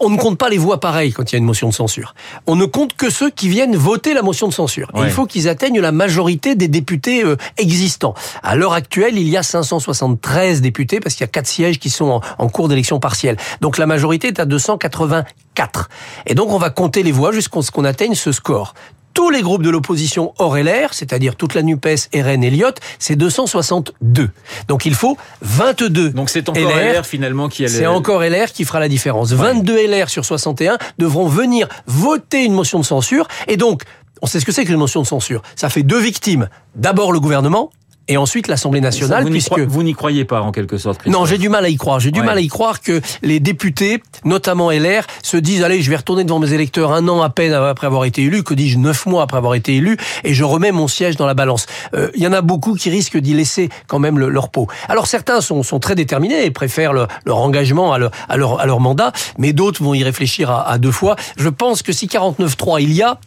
on 0.01 0.11
ne 0.11 0.17
compte 0.17 0.39
pas 0.39 0.49
les 0.49 0.59
voix 0.59 0.81
pareilles 0.81 1.13
quand 1.13 1.31
il 1.31 1.35
y 1.35 1.37
a 1.37 1.39
une 1.39 1.45
motion 1.45 1.69
de 1.69 1.75
censure. 1.75 2.15
On 2.47 2.57
ne 2.57 2.65
compte 2.65 2.95
que 2.95 3.11
ceux 3.11 3.31
qui 3.31 3.49
viennent 3.49 3.77
voter 3.77 4.15
la 4.15 4.23
motion 4.23 4.49
de 4.49 4.53
censure. 4.53 4.91
il 4.97 5.11
faut 5.11 5.27
qu'ils 5.27 5.49
atteignent 5.49 5.81
la 5.81 5.93
majorité 5.93 6.55
des 6.55 6.69
députés 6.69 7.25
euh, 7.25 7.37
existants. 7.59 8.15
À 8.43 8.57
l'heure 8.57 8.73
actuelle, 8.73 9.19
il 9.19 9.29
y 9.29 9.37
a 9.37 9.43
573 9.43 10.61
députés 10.61 11.01
parce 11.01 11.15
qu'il 11.15 11.23
y 11.23 11.29
a 11.29 11.29
quatre 11.29 11.47
sièges 11.47 11.79
qui 11.79 11.91
sont 11.91 12.07
en, 12.07 12.21
en 12.39 12.49
cours 12.49 12.69
d'élection 12.69 13.01
partielle. 13.01 13.37
Donc 13.61 13.79
la 13.79 13.87
majorité 13.87 14.29
est 14.29 14.41
à 14.41 14.45
284. 14.45 15.89
Et 16.27 16.35
donc 16.35 16.51
on 16.51 16.59
va 16.59 16.71
compter 16.71 17.03
les 17.03 17.13
voix 17.13 17.33
jusqu'à 17.33 17.63
ce 17.63 17.71
qu'on 17.71 17.85
atteigne 17.85 18.15
ce 18.15 18.33
score 18.33 18.75
tous 19.15 19.31
les 19.31 19.43
groupes 19.43 19.63
de 19.63 19.71
l'opposition 19.71 20.35
hors 20.39 20.57
LR, 20.57 20.93
c'est-à-dire 20.93 21.37
toute 21.37 21.55
la 21.55 21.63
NUPES, 21.63 22.09
RN 22.15 22.45
et 22.45 22.51
Lyot, 22.51 22.75
c'est 22.99 23.17
262. 23.17 24.31
Donc 24.69 24.85
il 24.85 24.95
faut 24.95 25.17
22 25.41 26.11
Donc 26.11 26.31
c'est 26.31 26.49
encore 26.49 26.71
LR, 26.77 27.07
finalement 27.07 27.49
qui 27.49 27.65
a 27.65 27.69
C'est 27.69 27.87
encore 27.87 28.23
LR 28.23 28.53
qui 28.53 28.65
fera 28.65 28.81
la 28.81 28.89
différence. 28.89 29.33
22 29.33 29.87
LR 29.87 30.11
sur 30.11 30.25
61 30.25 30.79
devront 30.99 31.29
venir 31.29 31.69
voter 31.87 32.45
une 32.45 32.53
motion 32.53 32.81
de 32.81 32.85
censure 32.85 33.29
et 33.47 33.57
donc 33.57 33.83
on 34.23 34.27
sait 34.27 34.41
ce 34.41 34.45
que 34.45 34.53
c'est 34.53 34.65
qu'une 34.65 34.77
motion 34.77 35.03
de 35.03 35.07
censure. 35.07 35.43
Ça 35.55 35.69
fait 35.69 35.83
deux 35.83 36.01
victimes. 36.01 36.49
D'abord 36.75 37.13
le 37.13 37.21
gouvernement 37.21 37.71
et 38.09 38.17
ensuite 38.17 38.49
l'Assemblée 38.49 38.81
nationale, 38.81 39.25
vous 39.25 39.31
puisque 39.31 39.59
vous 39.59 39.83
n'y 39.83 39.95
croyez 39.95 40.25
pas 40.25 40.43
en 40.43 40.53
quelque 40.53 40.77
sorte. 40.79 41.07
Non, 41.07 41.25
j'ai 41.25 41.39
du 41.39 41.49
mal 41.49 41.65
à 41.65 41.69
y 41.69 41.77
croire. 41.77 42.01
J'ai 42.01 42.11
du 42.11 42.23
mal 42.23 42.37
à 42.37 42.41
y 42.41 42.49
croire 42.49 42.81
que 42.81 43.01
les 43.23 43.41
députés, 43.41 44.03
notamment 44.25 44.71
LR, 44.71 45.07
se 45.23 45.37
disent 45.37 45.63
allez, 45.63 45.81
je 45.81 45.91
vais 45.91 45.97
retourner 45.97 46.25
devant 46.25 46.39
mes 46.39 46.53
électeurs 46.53 46.93
un 46.93 47.09
an 47.09 47.23
à 47.23 47.31
peine 47.31 47.53
après 47.53 47.87
avoir 47.87 48.05
été 48.05 48.23
élu, 48.23 48.43
que 48.43 48.55
dis-je, 48.55 48.79
neuf 48.79 49.07
mois 49.07 49.23
après 49.23 49.39
avoir 49.39 49.55
été 49.55 49.77
élu, 49.77 49.97
et 50.23 50.35
je 50.35 50.45
remets 50.45 50.73
mon 50.73 50.89
siège 50.89 51.17
dans 51.17 51.27
la 51.27 51.35
balance. 51.35 51.67
Euh, 51.95 52.11
il 52.15 52.23
y 52.23 52.27
en 52.27 52.33
a 52.33 52.43
beaucoup 52.43 52.75
qui 52.75 52.91
risquent 52.91 53.19
d'y 53.19 53.35
laisser 53.35 53.71
quand 53.87 53.99
même 53.99 54.19
leur 54.19 54.51
peau. 54.51 54.69
Alors 54.89 55.07
certains 55.07 55.41
sont, 55.41 55.63
sont 55.63 55.81
très 55.81 55.95
déterminés 55.95 56.45
et 56.45 56.51
préfèrent 56.51 56.93
leur 56.93 57.39
engagement 57.39 57.93
à 57.93 57.99
leur, 57.99 58.11
à 58.29 58.37
leur, 58.37 58.61
à 58.61 58.67
leur 58.67 58.81
mandat, 58.81 59.13
mais 59.39 59.53
d'autres 59.53 59.83
vont 59.83 59.95
y 59.95 60.05
réfléchir 60.05 60.51
à, 60.51 60.69
à 60.69 60.79
deux 60.79 60.93
fois. 60.93 61.17
Je 61.37 61.49
pense 61.49 61.83
que 61.83 61.93
si 61.93 62.07
49-3 62.07 62.83
il 62.83 62.93
y 62.93 63.03
a, 63.03 63.19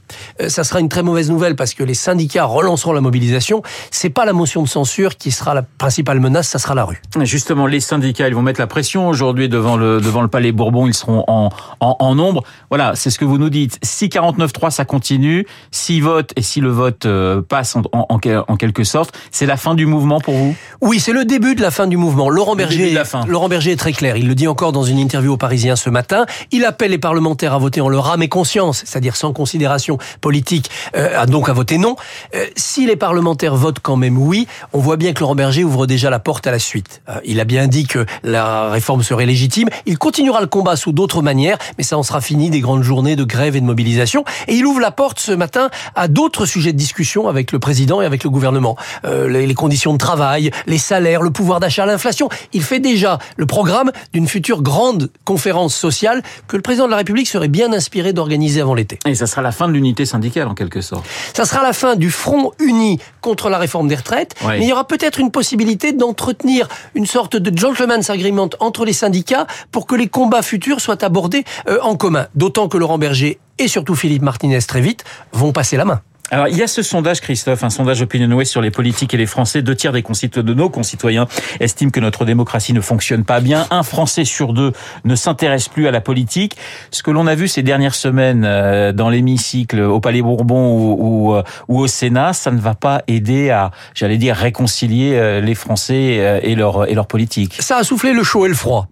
euh, 0.42 0.50
ça 0.50 0.64
sera 0.64 0.80
une 0.80 0.90
très 0.90 1.04
mauvaise 1.04 1.32
nouvelle 1.32 1.56
parce 1.56 1.74
que 1.74 1.84
les 1.84 1.96
syndicats 1.96 2.46
relanceront 2.46 2.94
la 2.94 3.02
mobilisation. 3.02 3.64
C'est 3.90 4.10
pas 4.10 4.26
la 4.26 4.34
motion 4.34 4.67
censure 4.68 5.18
qui 5.18 5.32
sera 5.32 5.54
la 5.54 5.64
principale 5.64 6.20
menace, 6.20 6.48
ça 6.48 6.60
sera 6.60 6.76
la 6.76 6.84
rue. 6.84 7.02
Justement, 7.24 7.68
les 7.68 7.80
syndicats, 7.80 8.28
ils 8.28 8.36
vont 8.36 8.42
mettre 8.42 8.60
la 8.60 8.68
pression 8.68 9.08
aujourd'hui 9.08 9.50
devant 9.50 9.78
le 9.78 10.02
devant 10.02 10.22
le 10.22 10.28
Palais 10.28 10.52
Bourbon, 10.52 10.88
ils 10.88 10.94
seront 10.94 11.24
en 11.28 11.50
en, 11.80 12.16
nombre. 12.16 12.44
Voilà, 12.70 12.94
c'est 12.96 13.10
ce 13.10 13.20
que 13.20 13.26
vous 13.26 13.38
nous 13.38 13.50
dites. 13.50 13.78
Si 13.84 14.08
49-3, 14.08 14.72
ça 14.72 14.86
continue, 14.86 15.46
si 15.72 16.02
vote 16.02 16.32
et 16.36 16.42
si 16.42 16.62
le 16.62 16.70
vote 16.70 17.06
euh, 17.06 17.42
passe 17.42 17.76
en, 17.76 17.82
en, 17.92 18.08
en, 18.10 18.58
quelque 18.58 18.84
sorte, 18.84 19.18
c'est 19.32 19.46
la 19.46 19.58
fin 19.58 19.76
du 19.76 19.86
mouvement 19.86 20.20
pour 20.20 20.34
vous? 20.34 20.56
Oui, 20.82 21.00
c'est 21.00 21.14
le 21.14 21.26
début 21.26 21.56
de 21.56 21.62
la 21.62 21.72
fin 21.72 21.88
du 21.88 21.98
mouvement. 21.98 22.30
Laurent 22.30 22.56
Berger, 22.56 22.98
Laurent 23.28 23.50
Berger 23.50 23.72
est 23.72 23.78
très 23.78 23.94
clair. 23.94 24.18
Il 24.18 24.28
le 24.28 24.36
dit 24.36 24.48
encore 24.48 24.72
dans 24.72 24.84
une 24.84 24.98
interview 24.98 25.34
aux 25.34 25.38
Parisiens 25.38 25.76
ce 25.76 25.90
matin. 25.90 26.26
Il 26.52 26.66
appelle 26.66 26.92
les 26.92 26.98
parlementaires 26.98 27.54
à 27.54 27.58
voter 27.58 27.82
en 27.82 27.90
leur 27.90 28.10
âme 28.10 28.24
et 28.24 28.30
conscience, 28.30 28.84
c'est-à-dire 28.86 29.16
sans 29.16 29.34
considération 29.34 29.98
politique, 30.22 30.70
euh, 30.96 31.26
donc 31.26 31.50
à 31.50 31.54
voter 31.54 31.78
non. 31.78 31.96
Euh, 32.36 32.46
si 32.56 32.86
les 32.86 32.96
parlementaires 32.96 33.56
votent 33.56 33.80
quand 33.82 33.96
même 33.96 34.18
oui, 34.18 34.48
on 34.74 34.80
voit 34.80 34.98
bien 34.98 35.14
que 35.14 35.20
Laurent 35.20 35.36
Berger 35.36 35.64
ouvre 35.64 35.88
déjà 35.88 36.10
la 36.10 36.20
porte 36.20 36.48
à 36.48 36.52
la 36.52 36.60
suite. 36.60 37.02
Euh, 37.10 37.20
il 37.26 37.40
a 37.40 37.46
bien 37.46 37.68
dit 37.68 37.86
que 37.86 38.06
la 38.24 38.70
réforme 38.70 39.04
serait 39.04 39.26
légitime. 39.26 39.70
Il 39.86 39.98
continuera 39.98 40.42
le 40.42 40.48
combat 40.48 40.76
sous 40.76 40.92
d'autres 40.92 41.22
manières, 41.22 41.58
mais 41.78 41.84
ça 41.84 41.98
en 41.98 42.04
sera 42.04 42.22
fini 42.22 42.50
des 42.50 42.60
grandes 42.60 42.84
journées 42.84 43.16
de 43.16 43.24
grève 43.24 43.56
et 43.56 43.62
de 43.62 43.66
mobilisation. 43.66 44.24
Et 44.48 44.56
il 44.56 44.66
ouvre 44.66 44.80
la 44.80 44.92
porte 44.92 45.20
ce 45.20 45.32
matin 45.32 45.70
à 45.96 46.08
d'autres 46.08 46.46
sujets 46.46 46.74
de 46.74 46.78
discussion 46.78 47.28
avec 47.28 47.52
le 47.52 47.60
président 47.60 48.02
et 48.02 48.06
avec 48.06 48.24
le 48.24 48.30
gouvernement. 48.30 48.76
Euh, 49.06 49.28
les, 49.28 49.48
les 49.48 49.54
conditions 49.54 49.94
de 49.94 49.98
travail, 49.98 50.52
les 50.66 50.78
salaires, 50.78 51.22
le 51.22 51.32
pouvoir 51.32 51.60
d'achat, 51.60 51.86
l'inflation. 51.86 52.30
Il 52.54 52.64
fait 52.64 52.80
déjà 52.80 53.20
le 53.36 53.46
programme 53.46 53.92
d'une 54.14 54.28
future 54.28 54.62
grande 54.62 55.10
conférence 55.26 55.76
sociale 55.76 56.24
que 56.48 56.56
le 56.56 56.62
président 56.62 56.86
de 56.86 56.92
la 56.92 56.98
République 56.98 57.28
serait 57.28 57.48
bien 57.48 57.74
inspiré 57.74 58.14
d'organiser 58.14 58.62
avant 58.62 58.74
l'été. 58.74 59.00
Et 59.06 59.16
ça 59.16 59.28
sera 59.28 59.42
la 59.42 59.52
fin 59.52 59.68
de 59.68 59.74
l'unité 59.74 60.06
syndicale 60.06 60.48
en 60.48 60.54
quelque 60.54 60.82
sorte. 60.82 61.06
Ça 61.34 61.46
sera 61.46 61.64
la 61.64 61.74
fin 61.74 61.96
du 61.96 62.12
front 62.12 62.52
uni 62.60 63.00
contre 63.22 63.50
la 63.50 63.58
réforme 63.58 63.88
des 63.88 63.96
retraites, 63.96 64.36
Mais 64.48 64.62
il 64.62 64.68
y 64.68 64.74
aura 64.74 64.88
peut-être 64.88 65.20
une 65.20 65.32
possibilité 65.32 65.92
d'entretenir 65.92 66.68
une 66.96 67.06
sorte 67.06 67.36
de 67.36 67.58
gentleman's 67.58 68.10
agreement 68.10 68.50
entre 68.60 68.86
les 68.86 68.94
syndicats 68.94 69.48
pour 69.72 69.88
que 69.88 69.96
les 69.96 70.08
combats 70.08 70.42
futurs 70.42 70.82
soient 70.82 71.04
abordés 71.04 71.44
euh, 71.68 71.80
en 71.82 71.96
commun. 71.96 72.28
D'autant 72.36 72.68
que 72.68 72.78
Laurent 72.78 72.98
Berger 72.98 73.40
et 73.60 73.68
surtout 73.68 73.96
Philippe 73.96 74.22
Martinez 74.22 74.62
très 74.62 74.82
vite 74.82 75.04
vont 75.34 75.52
passer 75.52 75.78
la 75.78 75.86
main. 75.86 76.02
Alors, 76.30 76.50
il 76.50 76.58
y 76.58 76.62
a 76.62 76.68
ce 76.68 76.82
sondage, 76.82 77.22
Christophe, 77.22 77.64
un 77.64 77.70
sondage 77.70 78.02
OpinionWay 78.02 78.44
sur 78.44 78.62
les 78.62 78.72
politiques 78.72 79.14
et 79.14 79.18
les 79.18 79.26
Français. 79.26 79.62
Deux 79.62 79.76
tiers 79.76 79.94
des 79.94 80.02
de 80.02 80.54
nos 80.54 80.70
concitoyens 80.70 81.28
estiment 81.60 81.92
que 81.92 82.00
notre 82.00 82.26
démocratie 82.26 82.74
ne 82.74 82.82
fonctionne 82.82 83.24
pas 83.24 83.40
bien. 83.40 83.66
Un 83.72 83.84
Français 83.84 84.26
sur 84.26 84.54
deux 84.54 84.74
ne 85.06 85.16
s'intéresse 85.16 85.70
plus 85.70 85.88
à 85.88 85.92
la 85.92 86.02
politique. 86.02 86.58
Ce 86.92 87.02
que 87.02 87.12
l'on 87.12 87.28
a 87.28 87.36
vu 87.36 87.48
ces 87.48 87.64
dernières 87.64 87.96
semaines 87.96 88.44
euh, 88.46 88.92
dans 88.92 89.10
l'hémicycle, 89.10 89.80
au 89.80 90.00
Palais 90.00 90.22
Bourbon 90.22 90.74
ou, 90.74 90.98
ou, 91.00 91.36
euh, 91.36 91.44
ou 91.68 91.80
au 91.80 91.88
Sénat, 91.88 92.34
ça 92.34 92.52
ne 92.52 92.60
va 92.60 92.76
pas 92.76 93.04
aider 93.08 93.50
à, 93.50 93.72
j'allais 93.94 94.18
dire, 94.18 94.36
réconcilier 94.36 95.14
euh, 95.16 95.40
les 95.40 95.56
Français 95.56 96.42
et 96.44 96.56
leur, 96.56 96.90
et 96.90 96.94
leur 96.94 97.08
politique. 97.08 97.58
Ça 97.60 97.78
a 97.78 97.84
soufflé 97.84 98.14
le 98.14 98.24
chaud 98.24 98.46
et 98.46 98.50
le 98.50 98.56
froid. 98.56 98.88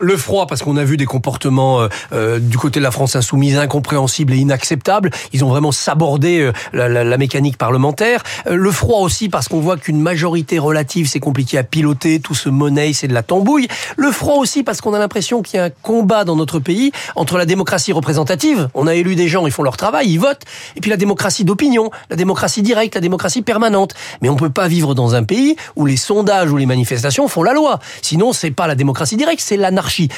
Le 0.00 0.16
froid 0.16 0.46
parce 0.46 0.62
qu'on 0.62 0.76
a 0.76 0.84
vu 0.84 0.96
des 0.96 1.06
comportements 1.06 1.80
euh, 1.80 1.88
euh, 2.12 2.38
du 2.38 2.58
côté 2.58 2.80
de 2.80 2.84
la 2.84 2.90
France 2.90 3.16
insoumise 3.16 3.56
incompréhensibles 3.58 4.32
et 4.32 4.36
inacceptables. 4.36 5.10
Ils 5.32 5.44
ont 5.44 5.48
vraiment 5.48 5.72
sabordé 5.72 6.40
euh, 6.40 6.52
la, 6.72 6.88
la- 6.88 7.04
la 7.04 7.18
mécanique 7.18 7.56
parlementaire. 7.56 8.22
Le 8.50 8.70
froid 8.70 9.00
aussi 9.00 9.28
parce 9.28 9.48
qu'on 9.48 9.60
voit 9.60 9.76
qu'une 9.76 10.00
majorité 10.00 10.58
relative 10.58 11.08
c'est 11.08 11.20
compliqué 11.20 11.58
à 11.58 11.62
piloter, 11.62 12.20
tout 12.20 12.34
ce 12.34 12.48
monnaie 12.48 12.92
c'est 12.92 13.08
de 13.08 13.14
la 13.14 13.22
tambouille. 13.22 13.68
Le 13.96 14.10
froid 14.10 14.36
aussi 14.36 14.62
parce 14.62 14.80
qu'on 14.80 14.94
a 14.94 14.98
l'impression 14.98 15.42
qu'il 15.42 15.56
y 15.58 15.60
a 15.60 15.64
un 15.64 15.70
combat 15.70 16.24
dans 16.24 16.36
notre 16.36 16.58
pays 16.58 16.92
entre 17.14 17.38
la 17.38 17.46
démocratie 17.46 17.92
représentative, 17.92 18.68
on 18.74 18.86
a 18.86 18.94
élu 18.94 19.14
des 19.14 19.28
gens, 19.28 19.46
ils 19.46 19.52
font 19.52 19.62
leur 19.62 19.76
travail, 19.76 20.08
ils 20.10 20.18
votent, 20.18 20.42
et 20.76 20.80
puis 20.80 20.90
la 20.90 20.96
démocratie 20.96 21.44
d'opinion, 21.44 21.90
la 22.10 22.16
démocratie 22.16 22.62
directe, 22.62 22.94
la 22.94 23.00
démocratie 23.00 23.42
permanente. 23.42 23.94
Mais 24.22 24.28
on 24.28 24.36
peut 24.36 24.50
pas 24.50 24.68
vivre 24.68 24.94
dans 24.94 25.14
un 25.14 25.22
pays 25.24 25.56
où 25.76 25.86
les 25.86 25.96
sondages 25.96 26.50
ou 26.50 26.56
les 26.56 26.66
manifestations 26.66 27.28
font 27.28 27.42
la 27.42 27.52
loi. 27.52 27.78
Sinon, 28.02 28.32
c'est 28.32 28.50
pas 28.50 28.66
la 28.66 28.74
démocratie 28.74 29.16
directe, 29.16 29.42
c'est 29.44 29.56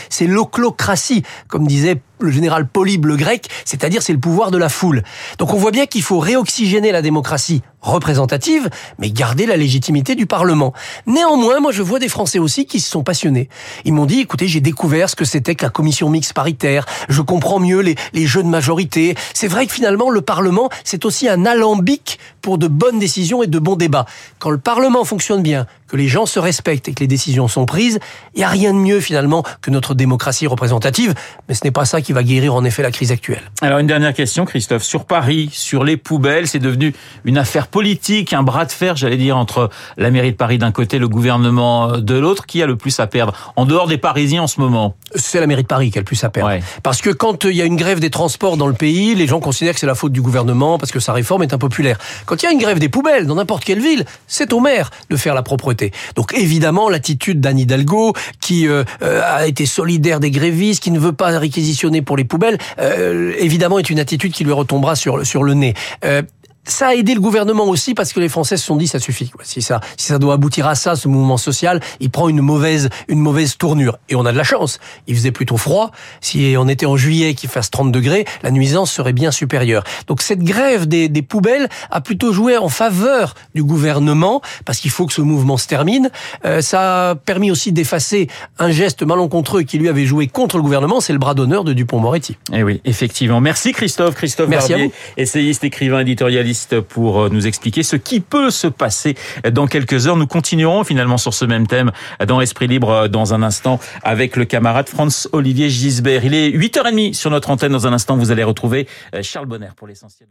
c'est 0.09 0.27
l'oclocratie, 0.27 1.23
comme 1.49 1.67
disait 1.67 2.01
le 2.21 2.31
général 2.31 2.67
Polybe 2.67 3.07
le 3.07 3.17
grec, 3.17 3.49
c'est-à-dire 3.65 4.03
c'est 4.03 4.13
le 4.13 4.19
pouvoir 4.19 4.51
de 4.51 4.59
la 4.59 4.69
foule. 4.69 5.03
Donc 5.39 5.53
on 5.55 5.57
voit 5.57 5.71
bien 5.71 5.87
qu'il 5.87 6.03
faut 6.03 6.19
réoxygéner 6.19 6.93
la 6.93 7.03
démocratie 7.03 7.63
représentative, 7.81 8.69
mais 8.99 9.11
garder 9.11 9.47
la 9.47 9.57
légitimité 9.57 10.15
du 10.15 10.27
Parlement. 10.27 10.73
Néanmoins, 11.07 11.61
moi 11.61 11.73
je 11.73 11.83
vois 11.83 11.99
des 11.99 12.09
Français 12.09 12.39
aussi 12.39 12.67
qui 12.67 12.81
se 12.81 12.91
sont 12.91 13.05
passionnés. 13.05 13.49
Ils 13.85 13.93
m'ont 13.93 14.07
dit, 14.07 14.21
écoutez, 14.21 14.49
j'ai 14.49 14.61
découvert 14.61 15.09
ce 15.09 15.17
que 15.17 15.25
c'était 15.25 15.55
que 15.55 15.65
la 15.65 15.71
commission 15.71 16.11
mixte 16.11 16.33
paritaire, 16.33 16.87
je 17.09 17.23
comprends 17.23 17.61
mieux 17.61 17.81
les, 17.81 17.95
les 18.13 18.27
jeux 18.27 18.43
de 18.43 18.49
majorité. 18.49 19.15
C'est 19.33 19.49
vrai 19.49 19.67
que 19.67 19.73
finalement 19.73 20.11
le 20.11 20.21
Parlement, 20.21 20.69
c'est 20.85 21.05
aussi 21.05 21.29
un 21.29 21.47
alambic 21.47 22.19
pour 22.43 22.59
de 22.59 22.69
bonnes 22.69 22.99
décisions 22.99 23.43
et 23.43 23.47
de 23.47 23.59
bons 23.59 23.77
débats. 23.77 24.07
Quand 24.39 24.51
le 24.51 24.59
Parlement 24.59 25.05
fonctionne 25.05 25.43
bien, 25.43 25.67
que 25.89 25.97
les 25.97 26.07
gens 26.07 26.27
se 26.27 26.39
respectent 26.39 26.89
et 26.89 26.95
que 26.95 27.01
les 27.01 27.07
décisions 27.07 27.49
sont 27.49 27.67
prises, 27.67 27.99
il 28.35 28.39
n'y 28.39 28.45
a 28.45 28.49
rien 28.49 28.73
de 28.73 28.79
mieux 28.79 29.01
finalement 29.01 29.43
que 29.63 29.71
notre 29.71 29.95
démocratie 29.95 30.47
représentative, 30.47 31.15
mais 31.49 31.55
ce 31.55 31.65
n'est 31.65 31.71
pas 31.71 31.87
ça 31.87 32.01
qui 32.01 32.08
va 32.13 32.23
guérir 32.23 32.55
en 32.55 32.65
effet 32.65 32.83
la 32.83 32.91
crise 32.91 33.13
actuelle. 33.13 33.43
Alors 33.61 33.79
une 33.79 33.87
dernière 33.87 34.15
question, 34.15 34.45
Christophe. 34.45 34.83
Sur 34.83 35.05
Paris, 35.05 35.51
sur 35.53 35.85
les 35.85 35.97
poubelles, 35.97 36.49
c'est 36.49 36.59
devenu 36.59 36.95
une 37.25 37.39
affaire 37.39 37.67
politique, 37.67 38.33
un 38.33 38.43
bras 38.43 38.65
de 38.65 38.73
fer, 38.73 38.97
j'allais 38.97 39.17
dire, 39.17 39.37
entre 39.37 39.71
la 39.97 40.11
mairie 40.11 40.33
de 40.33 40.37
Paris 40.37 40.59
d'un 40.59 40.73
côté, 40.73 40.99
le 40.99 41.09
gouvernement 41.09 41.99
de 41.99 42.15
l'autre. 42.15 42.47
Qui 42.47 42.63
a 42.63 42.67
le 42.67 42.77
plus 42.77 42.99
à 43.01 43.07
perdre 43.07 43.53
En 43.57 43.67
dehors 43.67 43.89
des 43.89 43.99
Parisiens 43.99 44.43
en 44.43 44.47
ce 44.47 44.61
moment 44.61 44.97
C'est 45.15 45.41
la 45.41 45.47
mairie 45.47 45.63
de 45.63 45.69
Paris 45.69 45.91
qui 45.91 45.99
a 45.99 46.01
le 46.01 46.05
plus 46.05 46.23
à 46.25 46.31
perdre. 46.31 46.51
Ouais. 46.51 46.63
Parce 46.83 47.03
que 47.03 47.11
quand 47.11 47.45
euh, 47.45 47.51
il 47.51 47.57
y 47.57 47.63
a 47.63 47.65
une 47.65 47.77
grève 47.77 48.01
des 48.01 48.11
transports 48.11 48.57
dans 48.57 48.67
le 48.67 48.75
pays, 48.75 49.15
les 49.15 49.27
gens 49.27 49.41
considèrent 49.41 49.75
que 49.75 49.81
c'est 49.81 49.87
la 49.87 49.95
faute 49.95 50.13
du 50.13 50.23
gouvernement 50.23 50.79
parce 50.79 50.93
que 50.93 51.01
sa 51.01 51.13
réforme 51.13 51.43
est 51.43 51.53
impopulaire. 51.53 51.99
Quand 52.27 52.43
il 52.43 52.47
y 52.47 52.49
a 52.49 52.53
une 52.53 52.59
grève 52.59 52.79
des 52.79 52.89
poubelles 52.89 53.27
dans 53.27 53.35
n'importe 53.35 53.65
quelle 53.65 53.81
ville, 53.81 54.05
c'est 54.27 54.53
au 54.53 54.61
maire 54.61 54.91
de 55.11 55.17
faire 55.17 55.35
la 55.35 55.43
propreté. 55.43 55.93
Donc 56.15 56.33
évidemment, 56.35 56.89
l'attitude 56.89 57.41
d'Anne 57.41 57.59
Hidalgo, 57.59 58.13
qui 58.41 58.69
euh, 58.69 58.85
euh, 59.03 59.23
a 59.25 59.47
été 59.47 59.67
solidaire 59.67 60.21
des 60.21 60.31
grévistes, 60.31 60.83
qui 60.83 60.91
ne 60.91 60.99
veut 60.99 61.13
pas 61.13 61.39
réquisitionner 61.39 61.98
pour 62.03 62.17
les 62.17 62.25
poubelles, 62.25 62.59
euh, 62.79 63.33
évidemment 63.39 63.79
est 63.79 63.91
une 63.91 64.01
attitude 64.01 64.33
qui 64.33 64.45
lui 64.45 64.53
retombera 64.53 64.95
sur, 64.97 65.17
le- 65.17 65.25
nez. 65.55 65.75
Euh, 66.05 66.23
ça 66.69 66.89
a 66.89 66.95
aidé 66.95 67.15
le 67.15 67.21
gouvernement 67.21 67.65
aussi 67.65 67.95
parce 67.95 68.13
que 68.13 68.21
les 68.21 68.29
Français 68.29 68.57
se 68.57 68.65
sont 68.65 68.77
dit 68.77 68.87
ça 68.87 68.99
suffit. 68.99 69.29
quoi. 69.31 69.43
Si 69.45 69.63
ça, 69.63 69.81
si 69.97 70.07
ça 70.07 70.19
doit 70.19 70.35
aboutir 70.35 70.67
à 70.67 70.75
ça, 70.75 70.97
ce 70.97 71.09
mouvement 71.09 71.37
social, 71.37 71.81
il 72.01 72.11
prend 72.11 72.29
une 72.29 72.41
mauvaise, 72.41 72.89
une 73.09 73.21
mauvaise 73.21 73.57
tournure. 73.57 73.99
Et 74.09 74.15
on 74.15 74.25
a 74.27 74.33
de 74.33 74.37
la 74.37 74.45
chance. 74.45 74.79
Il 75.07 75.15
faisait 75.17 75.33
plutôt 75.33 75.57
froid. 75.57 75.91
Si 76.21 76.55
on 76.59 76.69
était 76.69 76.87
en 76.87 76.97
juillet 76.97 77.35
qu'il 77.35 77.49
fasse 77.49 77.71
30 77.71 77.93
degrés, 77.93 78.25
la 78.43 78.51
nuisance 78.51 78.93
serait 78.93 79.13
bien 79.13 79.31
supérieure. 79.31 79.85
Donc 80.07 80.23
cette 80.23 80.43
grève 80.43 80.87
des, 80.87 81.09
des 81.09 81.23
poubelles 81.23 81.69
a 81.91 82.01
plutôt 82.01 82.33
joué 82.33 82.57
en 82.57 82.69
faveur 82.69 83.35
du 83.55 83.63
gouvernement 83.63 84.41
parce 84.65 84.79
qu'il 84.79 84.91
faut 84.91 85.07
que 85.07 85.13
ce 85.13 85.23
mouvement 85.23 85.57
se 85.57 85.67
termine. 85.67 86.11
Euh, 86.45 86.61
ça 86.61 87.11
a 87.11 87.15
permis 87.15 87.51
aussi 87.51 87.73
d'effacer 87.73 88.29
un 88.59 88.71
geste 88.71 89.03
malencontreux 89.03 89.63
qui 89.63 89.79
lui 89.79 89.89
avait 89.89 90.07
joué 90.07 90.27
contre 90.27 90.57
le 90.57 90.63
gouvernement, 90.63 91.01
c'est 91.01 91.13
le 91.13 91.19
bras 91.19 91.35
d'honneur 91.35 91.65
de 91.65 91.73
Dupont-Moretti. 91.73 92.37
Eh 92.53 92.63
oui, 92.63 92.81
effectivement. 92.85 93.41
Merci 93.41 93.73
Christophe, 93.73 94.15
Christophe 94.15 94.49
Merci 94.49 94.73
à 94.75 94.77
Barbier, 94.77 94.87
vous. 94.89 95.23
essayiste, 95.23 95.65
écrivain, 95.65 96.01
éditorialiste, 96.01 96.58
pour 96.89 97.23
euh, 97.23 97.29
nous 97.31 97.47
expliquer 97.47 97.83
ce 97.83 97.97
qui 97.97 98.21
peut 98.21 98.51
se 98.51 98.67
passer 98.67 99.17
dans 99.51 99.67
quelques 99.67 100.07
heures. 100.07 100.17
Nous 100.17 100.27
continuerons 100.27 100.85
finalement 100.85 101.19
sur 101.19 101.35
ce 101.35 101.45
même 101.45 101.67
thème 101.67 101.93
dans 102.27 102.41
Esprit 102.41 102.67
Libre 102.67 102.91
euh, 102.91 103.09
dans 103.09 103.35
un 103.35 103.43
instant 103.43 103.81
avec 104.03 104.37
le 104.37 104.45
camarade 104.45 104.89
Franz-Olivier 104.89 105.71
Gisbert. 105.71 106.25
Il 106.25 106.35
est 106.35 106.51
8h30 106.51 107.15
sur 107.15 107.31
notre 107.31 107.51
antenne. 107.51 107.73
Dans 107.73 107.87
un 107.87 107.93
instant, 107.93 108.17
vous 108.17 108.31
allez 108.31 108.45
retrouver 108.45 108.87
euh, 109.15 109.23
Charles 109.23 109.47
Bonner 109.47 109.69
pour 109.77 109.87
l'essentiel 109.87 110.29